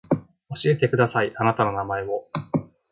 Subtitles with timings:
[0.63, 2.25] 教えてくださいあなたの名前を